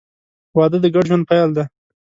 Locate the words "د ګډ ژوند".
0.83-1.23